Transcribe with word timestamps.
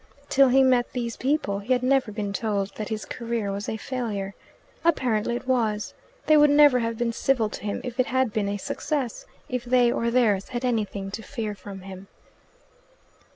Till 0.29 0.49
he 0.49 0.63
met 0.63 0.93
these 0.93 1.15
people 1.15 1.59
he 1.59 1.73
had 1.73 1.83
never 1.83 2.11
been 2.11 2.33
told 2.33 2.73
that 2.75 2.89
his 2.89 3.05
career 3.05 3.51
was 3.51 3.69
a 3.69 3.77
failure. 3.77 4.33
Apparently 4.83 5.35
it 5.35 5.47
was. 5.47 5.93
They 6.25 6.35
would 6.37 6.49
never 6.49 6.79
have 6.79 6.97
been 6.97 7.13
civil 7.13 7.49
to 7.49 7.63
him 7.63 7.81
if 7.83 7.99
it 7.99 8.07
had 8.07 8.33
been 8.33 8.49
a 8.49 8.57
success, 8.57 9.27
if 9.47 9.63
they 9.63 9.91
or 9.91 10.09
theirs 10.09 10.49
had 10.49 10.65
anything 10.65 11.11
to 11.11 11.21
fear 11.21 11.53
from 11.53 11.81
him. 11.81 12.07